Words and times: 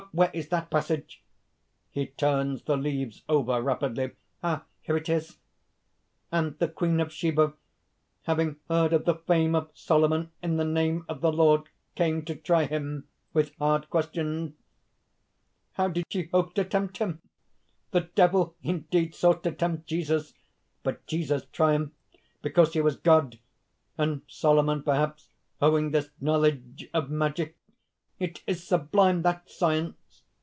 Where 0.13 0.31
is 0.33 0.49
that 0.49 0.69
passage?" 0.69 1.23
(He 1.89 2.07
turns 2.07 2.63
the 2.63 2.75
leaves 2.75 3.21
over 3.29 3.61
rapidly.) 3.61 4.11
"Ah! 4.43 4.65
here 4.81 4.97
it 4.97 5.07
is:" 5.07 5.37
_'And 6.33 6.57
the 6.57 6.67
Queen 6.67 6.99
of 6.99 7.13
Saba, 7.13 7.53
having 8.23 8.57
heard 8.67 8.91
of 8.91 9.05
the 9.05 9.15
fame 9.15 9.55
of 9.55 9.69
Solomon 9.73 10.31
in 10.43 10.57
the 10.57 10.65
name 10.65 11.05
of 11.07 11.21
the 11.21 11.31
Lord, 11.31 11.69
came 11.95 12.25
to 12.25 12.35
try 12.35 12.65
him 12.65 13.07
with 13.33 13.55
hard 13.55 13.89
questions.'_ 13.89 14.53
"How 15.73 15.87
did 15.87 16.03
she 16.09 16.23
hope 16.23 16.55
to 16.55 16.65
tempt 16.65 16.97
him? 16.97 17.21
The 17.91 18.01
Devil 18.01 18.57
indeed 18.61 19.15
sought 19.15 19.43
to 19.43 19.51
tempt 19.53 19.87
Jesus! 19.87 20.33
But 20.83 21.05
Jesus 21.07 21.45
triumphed 21.53 21.95
because 22.41 22.73
he 22.73 22.81
was 22.81 22.97
God; 22.97 23.39
and 23.97 24.23
Solomon, 24.27 24.83
perhaps, 24.83 25.29
owing 25.61 25.91
this 25.91 26.09
knowledge 26.19 26.89
of 26.93 27.09
magic! 27.09 27.55
It 28.19 28.43
is 28.45 28.61
sublime 28.67 29.21
that 29.21 29.49
science! 29.49 29.95